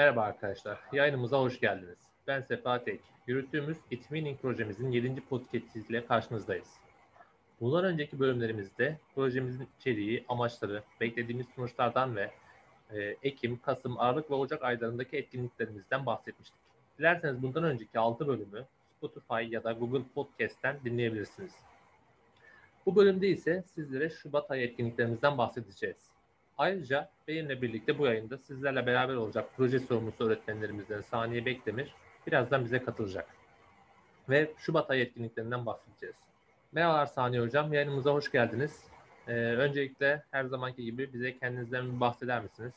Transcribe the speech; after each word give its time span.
Merhaba 0.00 0.22
arkadaşlar, 0.22 0.78
yayınımıza 0.92 1.38
hoş 1.40 1.60
geldiniz. 1.60 1.98
Ben 2.26 2.40
Sefa 2.40 2.84
Tek. 2.84 3.00
Yürüttüğümüz 3.26 3.76
Itmining 3.90 4.40
projemizin 4.40 4.90
7. 4.90 5.20
podcast 5.20 5.76
ile 5.76 6.06
karşınızdayız. 6.06 6.68
Bundan 7.60 7.84
önceki 7.84 8.20
bölümlerimizde 8.20 8.98
projemizin 9.14 9.68
içeriği, 9.78 10.24
amaçları, 10.28 10.82
beklediğimiz 11.00 11.46
sonuçlardan 11.56 12.16
ve 12.16 12.30
e, 12.92 13.16
Ekim, 13.22 13.58
Kasım, 13.58 14.00
Aralık 14.00 14.30
ve 14.30 14.34
Ocak 14.34 14.62
aylarındaki 14.62 15.16
etkinliklerimizden 15.16 16.06
bahsetmiştik. 16.06 16.60
Dilerseniz 16.98 17.42
bundan 17.42 17.64
önceki 17.64 17.98
6 17.98 18.26
bölümü 18.26 18.64
Spotify 18.96 19.54
ya 19.54 19.64
da 19.64 19.72
Google 19.72 20.04
Podcast'ten 20.14 20.76
dinleyebilirsiniz. 20.84 21.52
Bu 22.86 22.96
bölümde 22.96 23.28
ise 23.28 23.64
sizlere 23.74 24.10
Şubat 24.10 24.50
ayı 24.50 24.66
etkinliklerimizden 24.66 25.38
bahsedeceğiz. 25.38 26.10
Ayrıca 26.60 27.08
benimle 27.28 27.62
birlikte 27.62 27.98
bu 27.98 28.06
yayında 28.06 28.38
sizlerle 28.38 28.86
beraber 28.86 29.14
olacak 29.14 29.50
proje 29.56 29.80
sorumlusu 29.80 30.24
öğretmenlerimizden 30.24 31.00
Saniye 31.00 31.46
Bekdemir 31.46 31.94
birazdan 32.26 32.64
bize 32.64 32.82
katılacak. 32.82 33.26
Ve 34.28 34.50
Şubat 34.58 34.90
ayı 34.90 35.04
etkinliklerinden 35.04 35.66
bahsedeceğiz. 35.66 36.16
Merhabalar 36.72 37.06
Saniye 37.06 37.42
Hocam, 37.42 37.72
yayınımıza 37.72 38.12
hoş 38.12 38.32
geldiniz. 38.32 38.84
Ee, 39.28 39.32
öncelikle 39.32 40.22
her 40.30 40.44
zamanki 40.44 40.84
gibi 40.84 41.12
bize 41.12 41.38
kendinizden 41.38 41.94
bir 41.94 42.00
bahseder 42.00 42.42
misiniz? 42.42 42.72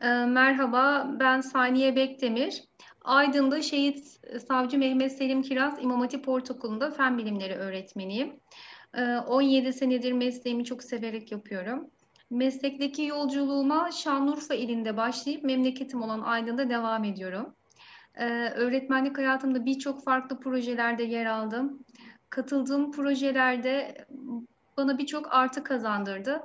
Ee, 0.00 0.08
merhaba, 0.08 1.10
ben 1.20 1.40
Saniye 1.40 1.96
Bekdemir. 1.96 2.64
Aydın'da 3.04 3.62
Şehit 3.62 4.20
Savcı 4.48 4.78
Mehmet 4.78 5.12
Selim 5.12 5.42
Kiraz 5.42 5.82
İmam 5.82 6.00
Hatip 6.00 6.28
Ortaokulu'nda 6.28 6.90
fen 6.90 7.18
bilimleri 7.18 7.54
öğretmeniyim. 7.54 8.40
17 9.26 9.66
ee, 9.66 9.72
senedir 9.72 10.12
mesleğimi 10.12 10.64
çok 10.64 10.82
severek 10.82 11.32
yapıyorum. 11.32 11.90
Meslekteki 12.30 13.02
yolculuğuma 13.02 13.90
Şanlıurfa 13.92 14.54
ilinde 14.54 14.96
başlayıp 14.96 15.44
memleketim 15.44 16.02
olan 16.02 16.20
Aydın'da 16.20 16.70
devam 16.70 17.04
ediyorum. 17.04 17.54
Ee, 18.14 18.50
öğretmenlik 18.50 19.18
hayatımda 19.18 19.64
birçok 19.64 20.04
farklı 20.04 20.40
projelerde 20.40 21.02
yer 21.02 21.26
aldım. 21.26 21.84
Katıldığım 22.30 22.92
projelerde 22.92 24.04
bana 24.76 24.98
birçok 24.98 25.34
artı 25.34 25.64
kazandırdı. 25.64 26.42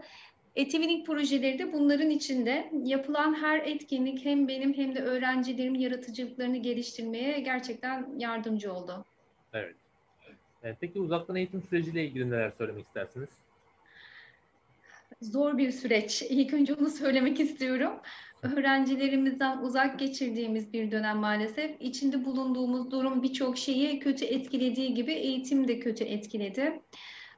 Etivinik 0.56 1.08
projeleri 1.08 1.60
de 1.60 1.74
bunların 1.74 2.10
içinde. 2.10 2.72
Yapılan 2.84 3.34
her 3.34 3.60
etkinlik 3.60 4.26
hem 4.26 4.48
benim 4.48 4.74
hem 4.74 4.96
de 4.96 5.02
öğrencilerimin 5.02 5.80
yaratıcılıklarını 5.80 6.58
geliştirmeye 6.58 7.40
gerçekten 7.40 8.20
yardımcı 8.20 8.74
oldu. 8.74 9.06
Evet. 9.54 9.76
Peki 10.80 11.00
uzaktan 11.00 11.36
eğitim 11.36 11.64
süreciyle 11.70 12.06
ilgili 12.06 12.32
neler 12.32 12.52
söylemek 12.58 12.86
istersiniz? 12.86 13.30
Zor 15.24 15.58
bir 15.58 15.72
süreç. 15.72 16.22
İlk 16.30 16.54
önce 16.54 16.74
onu 16.74 16.90
söylemek 16.90 17.40
istiyorum. 17.40 17.94
Öğrencilerimizden 18.42 19.58
uzak 19.58 20.00
geçirdiğimiz 20.00 20.74
bir 20.74 20.92
dönem 20.92 21.18
maalesef. 21.18 21.72
İçinde 21.80 22.26
bulunduğumuz 22.26 22.92
durum 22.92 23.24
birçok 23.24 23.58
şeyi 23.58 24.00
kötü 24.00 24.26
etkilediği 24.26 24.94
gibi 24.94 25.12
eğitim 25.12 25.68
de 25.68 25.80
kötü 25.80 26.04
etkiledi. 26.04 26.82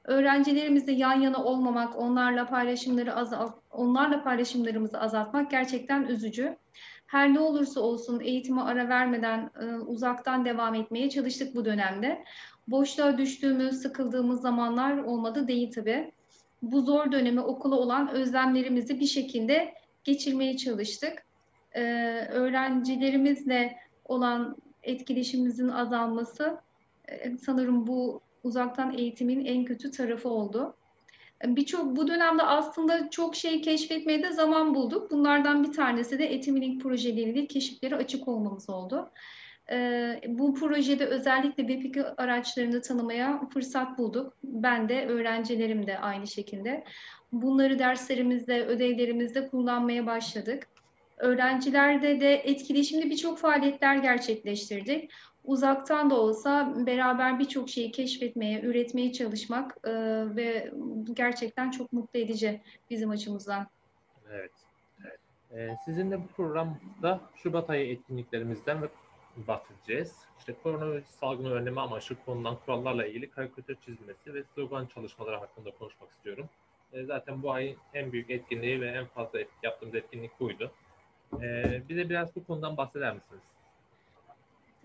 Öğrencilerimizle 0.04 0.92
yan 0.92 1.22
yana 1.22 1.44
olmamak, 1.44 1.98
onlarla 1.98 2.48
paylaşımları 2.48 3.16
azalt, 3.16 3.56
onlarla 3.72 4.24
paylaşımlarımızı 4.24 5.02
azaltmak 5.02 5.52
gerçekten 5.52 6.04
üzücü. 6.04 6.58
Her 7.08 7.34
ne 7.34 7.40
olursa 7.40 7.80
olsun 7.80 8.20
eğitime 8.20 8.62
ara 8.62 8.90
vermeden 8.90 9.50
e, 9.62 9.66
uzaktan 9.76 10.46
devam 10.46 10.76
etmeye 10.76 11.10
çalıştık 11.10 11.56
bu 11.56 11.66
dönemde 11.66 12.24
boşluğa 12.68 13.18
düştüğümüz, 13.18 13.76
sıkıldığımız 13.76 14.42
zamanlar 14.42 14.98
olmadı 14.98 15.48
değil 15.48 15.72
tabii. 15.72 16.12
Bu 16.72 16.82
zor 16.82 17.12
dönemi 17.12 17.42
okula 17.42 17.76
olan 17.76 18.10
özlemlerimizi 18.10 19.00
bir 19.00 19.06
şekilde 19.06 19.74
geçirmeye 20.04 20.58
çalıştık. 20.58 21.26
Ee, 21.76 21.82
öğrencilerimizle 22.32 23.78
olan 24.06 24.56
etkileşimimizin 24.84 25.70
azalması 25.70 26.58
e, 27.08 27.38
sanırım 27.38 27.88
bu 27.88 28.22
uzaktan 28.44 28.98
eğitimin 28.98 29.46
en 29.46 29.66
kötü 29.66 29.92
tarafı 29.92 30.30
oldu. 30.30 30.76
Birçok 31.46 31.96
bu 31.96 32.08
dönemde 32.08 32.44
aslında 32.44 33.10
çok 33.10 33.36
şey 33.36 33.62
keşfetmeye 33.62 34.24
de 34.24 34.32
zaman 34.32 34.76
bulduk. 34.76 35.12
Bunlardan 35.12 35.64
bir 35.64 35.72
tanesi 35.72 36.20
de 36.20 36.34
Etiminik 36.34 36.82
projeleriyle 36.82 37.48
keşifleri 37.48 37.96
açık 37.96 38.28
olmamız 38.28 38.70
oldu. 38.70 39.12
E, 39.72 40.22
bu 40.28 40.54
projede 40.54 41.06
özellikle 41.06 41.68
BPK 41.68 41.98
araçlarını 42.18 42.82
tanımaya 42.82 43.48
fırsat 43.54 43.98
bulduk. 43.98 44.38
Ben 44.44 44.90
de, 44.90 45.08
öğrencilerim 45.08 45.88
de 45.88 46.00
aynı 46.00 46.28
şekilde. 46.28 46.84
Bunları 47.32 47.80
derslerimizde, 47.80 48.66
ödevlerimizde 48.66 49.48
kullanmaya 49.48 50.06
başladık. 50.06 50.68
Öğrencilerde 51.18 52.20
de 52.20 52.34
etkileşimli 52.36 53.10
birçok 53.10 53.38
faaliyetler 53.38 53.96
gerçekleştirdik. 53.96 55.12
Uzaktan 55.44 56.10
da 56.10 56.20
olsa 56.20 56.74
beraber 56.86 57.40
birçok 57.40 57.70
şeyi 57.70 57.92
keşfetmeye, 57.92 58.62
üretmeye 58.62 59.14
çalışmak 59.14 59.78
e, 59.84 59.92
ve 60.36 60.72
gerçekten 61.14 61.72
çok 61.72 61.94
mutlu 61.94 62.20
edici 62.20 62.62
bizim 62.90 63.10
açımızdan. 63.10 63.68
Evet. 64.32 64.52
Ee, 65.56 65.76
sizinle 65.86 66.20
bu 66.24 66.28
programda 66.28 67.22
Şubat 67.36 67.70
ayı 67.70 67.92
etkinliklerimizden 67.92 68.82
ve 68.82 68.88
bahsedeceğiz. 69.48 70.16
İşte 70.40 70.56
koronavirüs 70.64 71.06
salgını 71.06 71.54
önleme 71.54 71.82
amaçlı 71.82 72.16
konulan 72.26 72.58
kurallarla 72.66 73.06
ilgili 73.06 73.30
karikatür 73.30 73.76
çizilmesi 73.76 74.34
ve 74.34 74.44
slogan 74.44 74.86
çalışmaları 74.86 75.36
hakkında 75.36 75.72
konuşmak 75.72 76.12
istiyorum. 76.12 76.50
E, 76.94 77.04
zaten 77.04 77.44
bu 77.44 77.52
ayın 77.52 77.78
en 77.94 78.12
büyük 78.12 78.30
etkinliği 78.30 78.82
ve 78.82 78.88
en 78.88 79.06
fazla 79.06 79.40
et, 79.40 79.50
yaptığımız 79.64 79.96
etkinlik 79.96 80.40
buydu. 80.40 80.72
E, 81.42 81.82
bize 81.90 82.10
biraz 82.10 82.36
bu 82.36 82.44
konudan 82.44 82.78
bahseder 82.78 83.16
misiniz? 83.16 83.42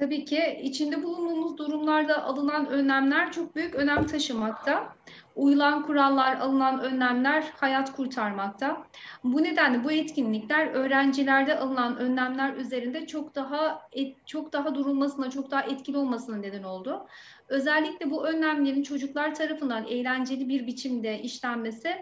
Tabii 0.00 0.24
ki 0.24 0.60
içinde 0.62 1.02
bulunduğumuz 1.02 1.58
durumlarda 1.58 2.24
alınan 2.24 2.66
önlemler 2.66 3.32
çok 3.32 3.56
büyük 3.56 3.74
önem 3.74 4.06
taşımakta. 4.06 4.96
Uyulan 5.36 5.82
kurallar, 5.82 6.36
alınan 6.36 6.80
önlemler 6.80 7.44
hayat 7.56 7.92
kurtarmakta. 7.96 8.86
Bu 9.24 9.42
nedenle 9.42 9.84
bu 9.84 9.92
etkinlikler 9.92 10.66
öğrencilerde 10.66 11.58
alınan 11.58 11.96
önlemler 11.96 12.54
üzerinde 12.54 13.06
çok 13.06 13.34
daha 13.34 13.88
çok 14.26 14.52
daha 14.52 14.74
durulmasına, 14.74 15.30
çok 15.30 15.50
daha 15.50 15.62
etkili 15.62 15.98
olmasına 15.98 16.36
neden 16.36 16.62
oldu. 16.62 17.06
Özellikle 17.48 18.10
bu 18.10 18.26
önlemlerin 18.26 18.82
çocuklar 18.82 19.34
tarafından 19.34 19.86
eğlenceli 19.86 20.48
bir 20.48 20.66
biçimde 20.66 21.22
işlenmesi 21.22 21.96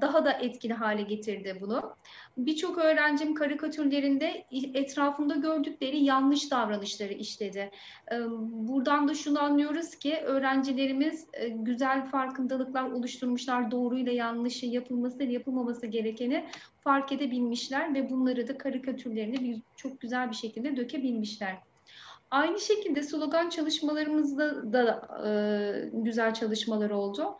daha 0.00 0.24
da 0.24 0.32
etkili 0.32 0.72
hale 0.72 1.02
getirdi 1.02 1.58
bunu. 1.60 1.96
Birçok 2.36 2.78
öğrencim 2.78 3.34
karikatürlerinde 3.34 4.46
etrafında 4.74 5.34
gördükleri 5.34 6.04
yanlış 6.04 6.50
davranışları 6.50 7.12
işledi. 7.12 7.70
E, 8.12 8.16
buradan 8.50 9.08
da 9.08 9.14
şunu 9.14 9.42
anlıyoruz 9.42 9.94
ki 9.94 10.16
öğrencilerimiz 10.16 11.26
e, 11.32 11.48
güzel 11.48 12.06
farkındalıklar 12.06 12.90
oluşturmuşlar. 12.90 13.70
Doğruyla 13.70 14.12
yanlışı 14.12 14.66
yapılması 14.66 15.18
ve 15.18 15.24
yapılmaması 15.24 15.86
gerekeni 15.86 16.44
fark 16.80 17.12
edebilmişler 17.12 17.94
ve 17.94 18.10
bunları 18.10 18.48
da 18.48 18.58
karikatürlerine 18.58 19.62
çok 19.76 20.00
güzel 20.00 20.30
bir 20.30 20.36
şekilde 20.36 20.76
dökebilmişler. 20.76 21.56
Aynı 22.30 22.60
şekilde 22.60 23.02
slogan 23.02 23.48
çalışmalarımızda 23.48 24.72
da 24.72 25.08
e, 25.26 25.30
güzel 25.92 26.34
çalışmalar 26.34 26.90
oldu 26.90 27.38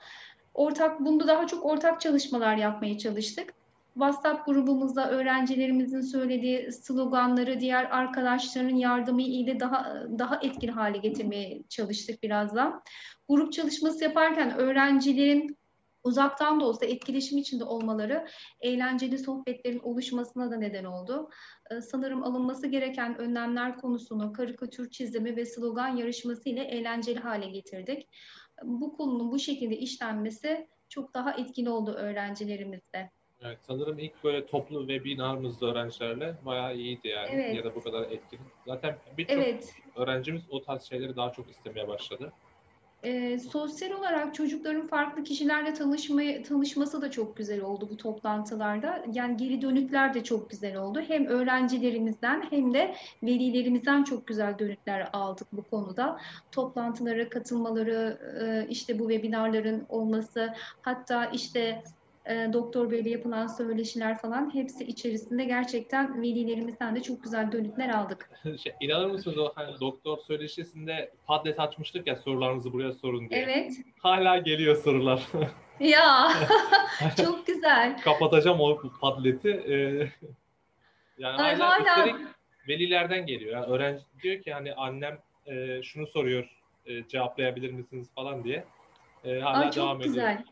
ortak 0.57 1.01
bunda 1.01 1.27
daha 1.27 1.47
çok 1.47 1.65
ortak 1.65 2.01
çalışmalar 2.01 2.57
yapmaya 2.57 2.99
çalıştık. 2.99 3.55
WhatsApp 3.95 4.47
grubumuzda 4.47 5.11
öğrencilerimizin 5.11 6.01
söylediği 6.01 6.73
sloganları 6.73 7.61
diğer 7.61 7.85
arkadaşların 7.85 8.77
yardımı 8.77 9.23
ile 9.23 9.61
daha 9.61 10.03
daha 10.19 10.41
etkili 10.43 10.71
hale 10.71 10.99
getirmeye 10.99 11.63
çalıştık 11.69 12.23
birazdan. 12.23 12.83
Grup 13.29 13.53
çalışması 13.53 14.05
yaparken 14.05 14.57
öğrencilerin 14.59 15.57
uzaktan 16.05 16.61
da 16.61 16.65
olsa 16.65 16.87
etkileşim 16.87 17.39
içinde 17.39 17.65
olmaları 17.65 18.27
eğlenceli 18.61 19.19
sohbetlerin 19.19 19.79
oluşmasına 19.79 20.51
da 20.51 20.57
neden 20.57 20.85
oldu. 20.85 21.31
Ee, 21.71 21.81
sanırım 21.81 22.25
alınması 22.25 22.67
gereken 22.67 23.19
önlemler 23.19 23.77
konusunu 23.77 24.33
karikatür 24.33 24.91
çizimi 24.91 25.37
ve 25.37 25.47
slogan 25.47 25.97
yarışması 25.97 26.49
ile 26.49 26.65
eğlenceli 26.65 27.21
hale 27.21 27.47
getirdik 27.47 28.09
bu 28.63 28.97
konunun 28.97 29.33
bu 29.33 29.39
şekilde 29.39 29.77
işlenmesi 29.77 30.69
çok 30.89 31.15
daha 31.15 31.33
etkili 31.33 31.71
oldu 31.71 31.91
öğrencilerimizde. 31.91 33.11
Evet, 33.41 33.59
sanırım 33.67 33.99
ilk 33.99 34.25
böyle 34.25 34.47
toplu 34.47 34.81
webinarımızda 34.81 35.67
öğrencilerle 35.67 36.35
bayağı 36.45 36.77
iyiydi 36.77 37.09
yani 37.09 37.29
evet. 37.33 37.55
ya 37.57 37.65
da 37.65 37.75
bu 37.75 37.83
kadar 37.83 38.03
etkili. 38.03 38.41
Zaten 38.67 38.97
birçok 39.19 39.37
evet. 39.37 39.75
öğrencimiz 39.97 40.43
o 40.51 40.63
tarz 40.63 40.83
şeyleri 40.83 41.17
daha 41.17 41.33
çok 41.33 41.51
istemeye 41.51 41.89
başladı 41.89 42.33
e, 43.07 43.39
sosyal 43.39 43.91
olarak 43.91 44.35
çocukların 44.35 44.87
farklı 44.87 45.25
kişilerle 45.25 45.75
tanışmaya, 45.75 46.43
tanışması 46.43 47.03
da 47.03 47.11
çok 47.11 47.37
güzel 47.37 47.61
oldu 47.61 47.89
bu 47.91 47.97
toplantılarda. 47.97 49.05
Yani 49.13 49.37
geri 49.37 49.63
dönükler 49.63 50.15
de 50.15 50.25
çok 50.25 50.51
güzel 50.51 50.77
oldu. 50.77 51.03
Hem 51.09 51.27
öğrencilerimizden 51.27 52.47
hem 52.51 52.75
de 52.75 52.95
velilerimizden 53.23 54.05
çok 54.05 54.27
güzel 54.27 54.59
dönükler 54.59 55.09
aldık 55.13 55.49
bu 55.53 55.63
konuda. 55.63 56.21
Toplantılara 56.53 57.29
katılmaları, 57.29 58.19
e, 58.43 58.71
işte 58.71 58.99
bu 58.99 59.11
webinarların 59.11 59.87
olması, 59.89 60.53
hatta 60.83 61.25
işte 61.27 61.83
e, 62.29 62.53
doktor 62.53 62.91
beyle 62.91 63.11
yapılan 63.11 63.47
söyleşiler 63.47 64.19
falan 64.19 64.55
hepsi 64.55 64.85
içerisinde 64.85 65.45
gerçekten 65.45 66.23
velilerimizden 66.23 66.97
de 66.97 67.03
çok 67.03 67.23
güzel 67.23 67.53
dönütler 67.53 67.89
aldık. 67.89 68.31
şey, 68.63 68.73
inanır 68.81 69.11
mısınız 69.11 69.39
o 69.39 69.53
hani 69.55 69.81
doktor 69.81 70.19
söyleşisinde 70.19 71.11
Padlet 71.27 71.61
açmıştık 71.61 72.07
ya 72.07 72.17
sorularınızı 72.17 72.73
buraya 72.73 72.93
sorun 72.93 73.31
diye. 73.31 73.41
Evet. 73.41 73.73
Hala 73.99 74.39
geliyor 74.39 74.77
sorular. 74.77 75.27
Ya 75.81 76.29
çok 77.17 77.47
güzel. 77.47 78.01
Kapatacağım 78.01 78.61
o 78.61 78.83
Padlet'i. 79.01 79.49
Ee, 79.49 80.09
yani 81.19 81.43
Ay, 81.43 81.55
hala, 81.55 81.71
hala. 81.71 82.07
üstelik 82.07 82.27
velilerden 82.69 83.27
geliyor. 83.27 83.53
Yani 83.53 83.67
öğrenci 83.67 84.03
diyor 84.23 84.43
ki 84.43 84.53
hani 84.53 84.75
annem 84.75 85.19
e, 85.47 85.83
şunu 85.83 86.07
soruyor 86.07 86.51
e, 86.87 87.09
cevaplayabilir 87.09 87.71
misiniz 87.71 88.09
falan 88.15 88.45
diye. 88.45 88.65
E, 89.25 89.41
hala 89.41 89.57
Ay, 89.57 89.73
devam 89.73 89.73
çok 89.73 90.01
ediyor. 90.01 90.15
güzel. 90.15 90.45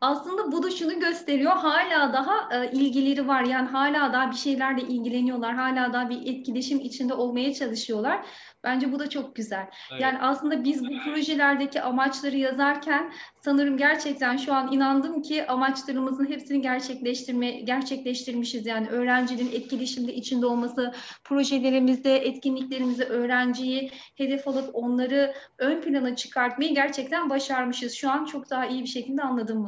Aslında 0.00 0.52
bu 0.52 0.62
da 0.62 0.70
şunu 0.70 1.00
gösteriyor. 1.00 1.52
Hala 1.52 2.12
daha 2.12 2.48
e, 2.56 2.70
ilgileri 2.72 3.28
var. 3.28 3.42
Yani 3.42 3.68
hala 3.68 4.12
daha 4.12 4.30
bir 4.30 4.36
şeylerle 4.36 4.82
ilgileniyorlar. 4.82 5.54
Hala 5.54 5.92
daha 5.92 6.10
bir 6.10 6.26
etkileşim 6.26 6.80
içinde 6.80 7.14
olmaya 7.14 7.54
çalışıyorlar. 7.54 8.26
Bence 8.64 8.92
bu 8.92 8.98
da 8.98 9.10
çok 9.10 9.36
güzel. 9.36 9.66
Evet. 9.92 10.02
Yani 10.02 10.18
aslında 10.18 10.64
biz 10.64 10.82
bu 10.84 10.92
projelerdeki 11.04 11.82
amaçları 11.82 12.36
yazarken 12.36 13.12
sanırım 13.40 13.76
gerçekten 13.76 14.36
şu 14.36 14.54
an 14.54 14.72
inandım 14.72 15.22
ki 15.22 15.46
amaçlarımızın 15.46 16.30
hepsini 16.30 16.62
gerçekleştirme 16.62 17.50
gerçekleştirmişiz. 17.50 18.66
Yani 18.66 18.88
öğrencinin 18.88 19.52
etkileşimde 19.52 20.14
içinde 20.14 20.46
olması, 20.46 20.94
projelerimizde, 21.24 22.16
etkinliklerimizde 22.16 23.04
öğrenciyi 23.04 23.90
hedef 24.16 24.48
alıp 24.48 24.70
onları 24.72 25.34
ön 25.58 25.80
plana 25.80 26.16
çıkartmayı 26.16 26.74
gerçekten 26.74 27.30
başarmışız. 27.30 27.94
Şu 27.94 28.10
an 28.10 28.24
çok 28.24 28.50
daha 28.50 28.66
iyi 28.66 28.82
bir 28.82 28.88
şekilde 28.88 29.22
anladım 29.22 29.66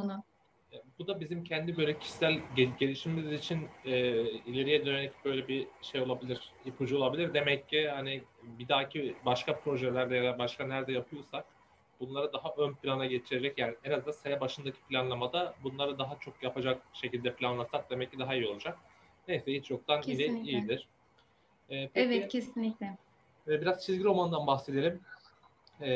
Bu 0.99 1.07
da 1.07 1.19
bizim 1.19 1.43
kendi 1.43 1.77
böyle 1.77 1.99
kişisel 1.99 2.39
gel- 2.55 2.77
gelişimimiz 2.79 3.31
için 3.31 3.67
e, 3.85 4.21
ileriye 4.21 4.85
dönelik 4.85 5.11
böyle 5.25 5.47
bir 5.47 5.67
şey 5.81 6.01
olabilir, 6.01 6.51
ipucu 6.65 6.97
olabilir. 6.97 7.33
Demek 7.33 7.69
ki 7.69 7.89
hani 7.89 8.23
bir 8.43 8.67
dahaki 8.67 9.15
başka 9.25 9.59
projelerde 9.59 10.15
ya 10.15 10.33
da 10.33 10.39
başka 10.39 10.67
nerede 10.67 10.91
yapıyorsak 10.91 11.45
bunları 11.99 12.33
daha 12.33 12.53
ön 12.57 12.73
plana 12.73 13.05
geçirecek 13.05 13.57
yani 13.57 13.75
en 13.83 13.91
azından 13.91 14.11
sene 14.11 14.39
başındaki 14.39 14.77
planlamada 14.89 15.53
bunları 15.63 15.99
daha 15.99 16.17
çok 16.19 16.43
yapacak 16.43 16.81
şekilde 16.93 17.33
planlasak 17.33 17.89
demek 17.89 18.11
ki 18.11 18.19
daha 18.19 18.35
iyi 18.35 18.47
olacak. 18.47 18.77
Neyse 19.27 19.53
hiç 19.53 19.69
yoktan 19.69 20.01
Kesinlikle. 20.01 20.51
iyidir. 20.51 20.87
E, 21.69 21.89
peki, 21.93 22.07
Evet 22.15 22.27
kesinlikle. 22.31 22.97
e, 23.47 23.61
biraz 23.61 23.85
çizgi 23.85 24.03
romandan 24.03 24.47
bahsedelim. 24.47 25.01
E, 25.81 25.91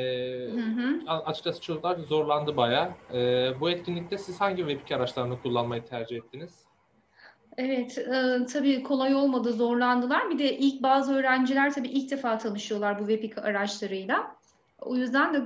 Hı 0.52 0.60
hı. 0.60 1.12
Açıkçası 1.12 1.62
çocuklar 1.62 1.98
zorlandı 1.98 2.58
bayağı. 2.58 2.90
Ee, 3.14 3.52
bu 3.60 3.70
etkinlikte 3.70 4.18
siz 4.18 4.42
hangi 4.42 4.62
Web2 4.62 4.96
araçlarını 4.96 5.42
kullanmayı 5.42 5.86
tercih 5.86 6.18
ettiniz? 6.18 6.66
Evet, 7.58 7.98
e, 7.98 8.46
tabii 8.54 8.84
kolay 8.84 9.16
olmadı, 9.16 9.54
zorlandılar. 9.54 10.30
Bir 10.30 10.40
de 10.40 10.58
ilk 10.58 10.84
bazı 10.84 11.16
öğrenciler 11.16 11.74
tabii 11.74 11.88
ilk 11.88 12.12
defa 12.12 12.38
tanışıyorlar 12.38 13.00
bu 13.00 13.08
Webik 13.08 13.38
araçlarıyla. 13.38 14.36
O 14.80 14.96
yüzden 14.96 15.34
de 15.34 15.42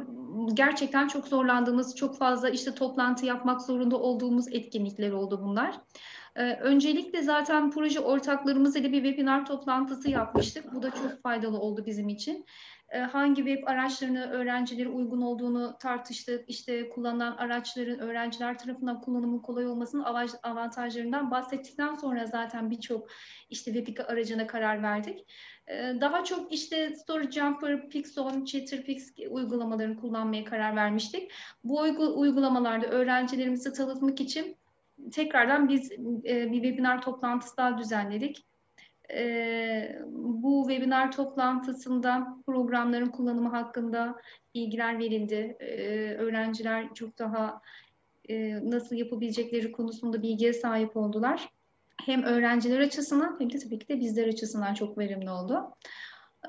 gerçekten 0.54 1.08
çok 1.08 1.28
zorlandığımız, 1.28 1.96
çok 1.96 2.18
fazla 2.18 2.50
işte 2.50 2.76
toplantı 2.76 3.26
yapmak 3.26 3.62
zorunda 3.62 3.98
olduğumuz 3.98 4.48
etkinlikler 4.48 5.12
oldu 5.12 5.40
bunlar. 5.44 5.76
E, 6.36 6.54
öncelikle 6.54 7.22
zaten 7.22 7.72
proje 7.72 8.00
ortaklarımız 8.00 8.76
ile 8.76 8.92
bir 8.92 9.04
webinar 9.04 9.46
toplantısı 9.46 10.10
yapmıştık. 10.10 10.76
Bu 10.76 10.84
da 10.84 10.92
çok 10.92 11.22
faydalı 11.24 11.60
oldu 11.60 11.84
bizim 11.86 12.10
için. 12.10 12.46
E, 12.92 13.00
hangi 13.00 13.46
web 13.46 13.68
araçlarını 13.68 14.32
öğrencilere 14.32 14.90
uygun 14.90 15.22
olduğunu 15.22 15.78
tartıştık. 15.80 16.50
İşte 16.50 16.90
kullanılan 16.90 17.38
araçların 17.38 18.00
öğrenciler 18.00 18.58
tarafından 18.58 19.02
kullanımı 19.02 19.42
kolay 19.42 19.68
olmasının 19.68 20.04
avantajlarından 20.44 21.32
bahsettikten 21.32 21.96
sonra 21.96 22.26
zaten 22.26 22.72
birçok 22.72 23.10
işte 23.50 23.74
Webika 23.74 24.04
aracına 24.04 24.48
karar 24.48 24.84
verdik. 24.84 25.26
E, 25.68 25.94
daha 26.02 26.24
çok 26.24 26.54
işte 26.54 26.96
StoryJumper, 26.96 27.90
Pixon, 27.90 28.46
Chatterpix 28.46 29.14
uygulamalarını 29.30 29.98
kullanmaya 29.98 30.44
karar 30.44 30.76
vermiştik. 30.76 31.32
Bu 31.64 31.82
uygu- 31.82 32.14
uygulamalarda 32.14 32.88
öğrencilerimizi 32.88 33.74
tanıtmak 33.74 34.22
için 34.22 34.58
tekrardan 35.12 35.70
biz 35.70 35.92
e, 36.26 36.52
bir 36.52 36.64
webinar 36.64 37.02
toplantısı 37.02 37.58
daha 37.58 37.78
düzenledik. 37.78 38.46
Ee, 39.14 40.00
bu 40.08 40.70
webinar 40.70 41.12
toplantısında 41.12 42.38
programların 42.46 43.10
kullanımı 43.10 43.50
hakkında 43.50 44.16
bilgiler 44.56 45.00
verildi. 45.00 45.58
Ee, 45.60 46.16
öğrenciler 46.16 46.94
çok 46.94 47.20
daha 47.20 47.62
e, 48.30 48.60
nasıl 48.72 48.96
yapabilecekleri 48.96 49.72
konusunda 49.72 50.22
bilgiye 50.22 50.54
sahip 50.54 50.98
oldular. 50.98 51.50
Hem 52.06 52.24
öğrenciler 52.24 52.80
açısından 52.80 53.36
hem 53.40 53.54
de 53.54 53.60
tabii 53.60 53.80
ki 53.80 53.88
de 53.88 54.00
bizler 54.00 54.28
açısından 54.28 54.74
çok 54.74 54.98
verimli 54.98 55.30
oldu. 55.30 55.76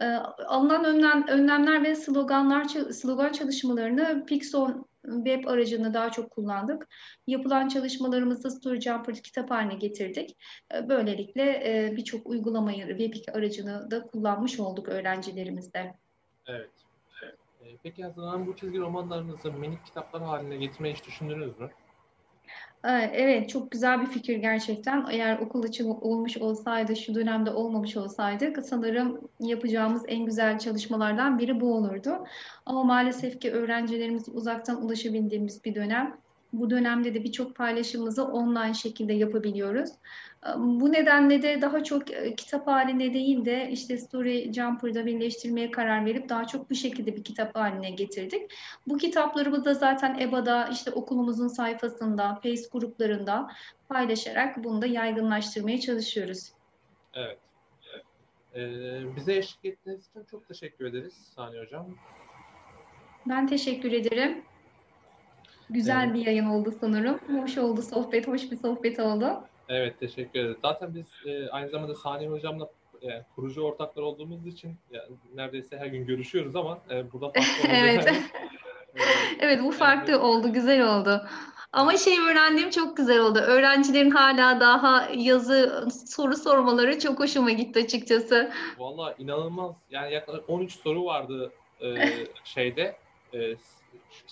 Ee, 0.01 0.05
alınan 0.47 0.85
önlem, 0.85 1.29
önlemler 1.29 1.85
ve 1.85 1.95
sloganlar 1.95 2.65
slogan 2.93 3.33
çalışmalarını 3.33 4.25
Pixon 4.27 4.90
web 5.03 5.47
aracını 5.47 5.95
daha 5.95 6.11
çok 6.11 6.31
kullandık. 6.31 6.89
Yapılan 7.27 7.69
çalışmalarımızı 7.69 8.51
StoryJumper 8.51 9.15
kitap 9.15 9.51
haline 9.51 9.75
getirdik. 9.75 10.37
E, 10.75 10.89
Böylelikle 10.89 11.43
e, 11.43 11.97
birçok 11.97 12.27
uygulamayı 12.27 12.87
Webik 12.89 13.37
aracını 13.37 13.91
da 13.91 14.07
kullanmış 14.07 14.61
olduk 14.61 14.89
öğrencilerimizde. 14.89 15.95
Evet. 16.47 16.71
Ee, 17.63 17.77
peki 17.83 18.05
hazırlanan 18.05 18.47
bu 18.47 18.57
çizgi 18.57 18.79
romanlarınızı 18.79 19.53
minik 19.53 19.87
kitaplar 19.87 20.23
haline 20.23 20.57
getirmeyi 20.57 20.95
hiç 20.95 21.07
düşündünüz 21.07 21.59
mü? 21.59 21.71
Evet, 23.13 23.49
çok 23.49 23.71
güzel 23.71 24.01
bir 24.01 24.07
fikir 24.07 24.37
gerçekten. 24.37 25.07
Eğer 25.11 25.39
okul 25.39 25.63
açımı 25.63 25.99
olmuş 26.01 26.37
olsaydı, 26.37 26.97
şu 26.97 27.15
dönemde 27.15 27.51
olmamış 27.51 27.97
olsaydı 27.97 28.63
sanırım 28.63 29.21
yapacağımız 29.41 30.05
en 30.09 30.25
güzel 30.25 30.59
çalışmalardan 30.59 31.39
biri 31.39 31.61
bu 31.61 31.75
olurdu. 31.75 32.27
Ama 32.67 32.85
maalesef 32.85 33.41
ki 33.41 33.53
öğrencilerimiz 33.53 34.29
uzaktan 34.29 34.83
ulaşabildiğimiz 34.85 35.65
bir 35.65 35.75
dönem. 35.75 36.17
Bu 36.53 36.71
dönemde 36.71 37.15
de 37.15 37.25
birçok 37.25 37.57
paylaşımımızı 37.57 38.25
online 38.25 38.75
şekilde 38.75 39.13
yapabiliyoruz. 39.13 39.91
Bu 40.57 40.93
nedenle 40.93 41.43
de 41.43 41.63
daha 41.63 41.85
çok 41.85 42.03
kitap 42.37 42.67
halinde 42.67 43.15
değil 43.15 43.45
de 43.45 43.69
işte 43.71 43.99
Story 43.99 44.53
Jumper'da 44.53 45.07
birleştirmeye 45.07 45.71
karar 45.71 46.07
verip 46.07 46.29
daha 46.29 46.47
çok 46.47 46.71
bu 46.71 46.75
şekilde 46.75 47.17
bir 47.17 47.25
kitap 47.25 47.57
haline 47.57 47.91
getirdik. 47.91 48.53
Bu 48.87 48.99
kitaplarımızı 48.99 49.65
da 49.65 49.75
zaten 49.75 50.19
EBA'da 50.19 50.69
işte 50.69 50.91
okulumuzun 50.91 51.49
sayfasında, 51.49 52.35
Face 52.43 52.63
gruplarında 52.73 53.51
paylaşarak 53.89 54.65
bunu 54.65 54.83
da 54.83 54.87
yaygınlaştırmaya 54.87 55.81
çalışıyoruz. 55.81 56.53
Evet. 57.15 57.39
Ee, 58.55 59.17
bize 59.17 59.37
eşlik 59.37 59.65
ettiğiniz 59.65 60.09
için 60.09 60.25
çok 60.31 60.49
teşekkür 60.49 60.85
ederiz 60.85 61.15
Saniye 61.35 61.63
Hocam. 61.63 61.87
Ben 63.29 63.47
teşekkür 63.47 63.93
ederim. 63.93 64.45
Güzel 65.71 66.05
Evet. 66.05 66.15
bir 66.15 66.27
yayın 66.27 66.47
oldu 66.47 66.75
sanırım. 66.81 67.19
Hoş 67.43 67.59
oldu 67.59 67.83
sohbet, 67.83 68.29
hoş 68.29 68.51
bir 68.51 68.57
sohbet 68.57 69.01
oldu. 69.01 69.41
Evet 69.69 70.01
teşekkür 70.01 70.41
ederiz. 70.41 70.57
Zaten 70.63 70.95
biz 70.95 71.33
e, 71.33 71.51
aynı 71.51 71.69
zamanda 71.69 71.95
Saniye 71.95 72.31
Hocam'la 72.31 72.71
e, 73.03 73.09
kurucu 73.35 73.63
ortaklar 73.63 74.03
olduğumuz 74.03 74.47
için 74.47 74.77
ya, 74.93 75.05
neredeyse 75.35 75.79
her 75.79 75.87
gün 75.87 76.07
görüşüyoruz 76.07 76.57
ama 76.57 76.79
e, 76.91 77.13
burada 77.13 77.27
farklı 77.27 77.69
Evet. 77.69 78.07
yani, 78.07 78.19
e, 78.97 79.03
Evet 79.41 79.61
bu 79.65 79.71
farklı 79.71 80.21
oldu, 80.21 80.53
güzel 80.53 80.97
oldu. 80.97 81.27
Ama 81.73 81.97
şey 81.97 82.19
öğrendiğim 82.21 82.71
çok 82.71 82.97
güzel 82.97 83.21
oldu. 83.21 83.39
Öğrencilerin 83.39 84.11
hala 84.11 84.61
daha 84.61 85.09
yazı 85.17 85.89
soru 86.07 86.37
sormaları 86.37 86.99
çok 86.99 87.21
hoşuma 87.21 87.51
gitti 87.51 87.81
açıkçası. 87.85 88.53
Valla 88.79 89.15
inanılmaz. 89.19 89.75
Yani 89.91 90.15
yaklaşık 90.15 90.51
13 90.51 90.73
soru 90.73 91.05
vardı 91.05 91.53
e, 91.81 91.95
şeyde 92.45 92.97
e, 93.35 93.39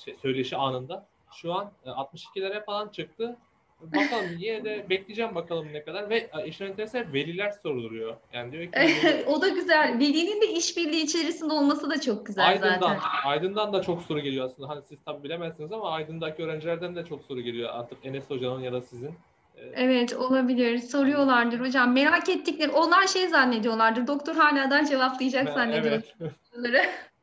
şey, 0.04 0.16
söyleşi 0.23 0.57
anında. 0.57 1.08
Şu 1.32 1.52
an 1.54 1.70
e, 1.87 1.88
62'lere 1.88 2.64
falan 2.64 2.88
çıktı. 2.88 3.37
Bakalım 3.80 4.26
yine 4.38 4.64
de 4.64 4.87
bekleyeceğim 4.90 5.35
bakalım 5.35 5.73
ne 5.73 5.82
kadar 5.85 6.11
ve 6.11 6.30
e, 6.38 6.47
işin 6.47 6.64
enteresan 6.64 7.12
veliler 7.12 7.50
soruluyor. 7.62 8.16
Yani 8.32 8.52
diyor 8.52 8.73
ki 8.73 9.25
o 9.26 9.42
da 9.42 9.49
güzel. 9.49 9.99
Velinin 9.99 10.40
de 10.40 10.47
işbirliği 10.47 11.02
içerisinde 11.02 11.52
olması 11.52 11.90
da 11.90 12.00
çok 12.00 12.26
güzel 12.26 12.47
Aydın'dan, 12.49 12.78
zaten. 12.80 12.99
Aydın'dan 13.25 13.73
da 13.73 13.82
çok 13.82 14.02
soru 14.02 14.20
geliyor 14.20 14.47
aslında. 14.47 14.68
Hani 14.68 14.82
siz 14.82 14.99
tabii 15.04 15.25
bilemezsiniz 15.25 15.73
ama 15.73 15.90
Aydın'daki 15.90 16.42
öğrencilerden 16.42 16.97
de 16.97 17.04
çok 17.04 17.23
soru 17.23 17.40
geliyor 17.40 17.70
artık 17.73 18.06
Enes 18.06 18.30
Hoca'nın 18.30 18.61
ya 18.61 18.73
da 18.73 18.80
sizin. 18.80 19.11
E, 19.56 19.62
Evet 19.75 20.14
olabilir. 20.14 20.78
Soruyorlardır 20.78 21.61
hocam. 21.61 21.92
Merak 21.92 22.28
ettikleri, 22.28 22.70
onlar 22.70 23.06
şey 23.06 23.28
zannediyorlardır. 23.28 24.06
Doktor 24.06 24.35
haladan 24.35 24.85
cevaplayacak 24.85 25.47
ben- 25.47 25.54
zannediyorlar 25.54 26.04
evet. 26.20 26.32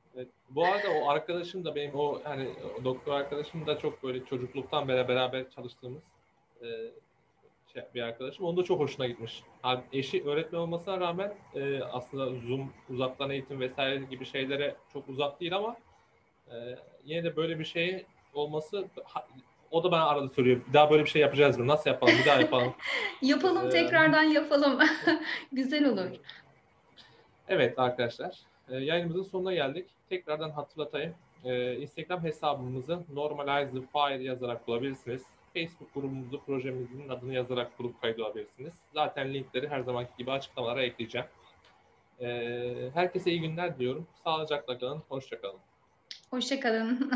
Bu 0.50 0.66
arada 0.66 0.90
o 0.92 1.10
arkadaşım 1.10 1.66
da 1.66 1.76
benim 1.76 1.96
o 1.96 2.22
hani 2.24 2.50
o 2.80 2.84
doktor 2.84 3.14
arkadaşım 3.14 3.68
da 3.68 3.80
çok 3.80 4.04
böyle 4.04 4.26
çocukluktan 4.26 4.88
beri 4.88 5.08
beraber 5.08 5.50
çalıştığımız 5.50 6.02
e, 6.62 6.66
şey, 7.74 7.84
bir 7.96 8.02
arkadaşım. 8.02 8.46
Onun 8.46 8.58
da 8.58 8.64
çok 8.64 8.80
hoşuna 8.80 9.08
gitmiş. 9.08 9.44
Yani 9.64 9.80
eşi 9.94 10.24
öğretmen 10.24 10.60
olmasına 10.60 11.00
rağmen 11.00 11.34
e, 11.56 11.84
aslında 11.84 12.26
Zoom, 12.48 12.74
uzaktan 12.90 13.30
eğitim 13.30 13.60
vesaire 13.60 14.04
gibi 14.06 14.26
şeylere 14.26 14.76
çok 14.94 15.10
uzak 15.10 15.40
değil 15.42 15.56
ama 15.56 15.78
e, 16.52 16.56
yine 17.06 17.24
de 17.24 17.36
böyle 17.36 17.60
bir 17.60 17.66
şey 17.66 18.06
olması 18.34 18.86
ha- 19.04 19.28
O 19.72 19.84
da 19.84 19.92
bana 19.92 20.06
arada 20.06 20.30
soruyor. 20.30 20.62
Bir 20.68 20.74
daha 20.74 20.90
böyle 20.92 21.04
bir 21.04 21.10
şey 21.10 21.22
yapacağız 21.22 21.58
mı? 21.58 21.68
Nasıl 21.68 21.90
yapalım? 21.90 22.14
Bir 22.22 22.26
daha 22.26 22.42
yapalım. 22.42 22.74
yapalım 23.22 23.68
Ee, 23.68 23.70
tekrardan 23.70 24.24
yapalım. 24.24 24.80
Güzel 25.52 25.86
olur. 25.90 26.10
Evet 27.48 27.80
arkadaşlar. 27.80 28.40
e, 28.70 28.76
yayınımızın 28.78 29.24
sonuna 29.24 29.54
geldik. 29.54 29.86
Tekrardan 30.10 30.50
hatırlatayım. 30.50 31.14
Ee, 31.44 31.76
Instagram 31.76 32.24
hesabımızı 32.24 33.00
Normalize 33.14 33.82
Fire 33.94 34.24
yazarak 34.24 34.68
bulabilirsiniz. 34.68 35.24
Facebook 35.54 35.94
grubumuzu, 35.94 36.42
projemizin 36.46 37.10
adını 37.10 37.34
yazarak 37.34 37.78
grup 37.78 38.02
kaydı 38.02 38.26
alabilirsiniz. 38.26 38.74
Zaten 38.94 39.34
linkleri 39.34 39.68
her 39.68 39.80
zamanki 39.80 40.12
gibi 40.18 40.32
açıklamalara 40.32 40.84
ekleyeceğim. 40.84 41.28
Ee, 42.22 42.90
herkese 42.94 43.32
iyi 43.32 43.42
günler 43.42 43.80
diyorum. 43.80 44.08
Sağlıcakla 44.24 44.80
kalın, 44.80 45.02
hoşçakalın. 45.10 45.60
Hoşçakalın. 46.30 47.12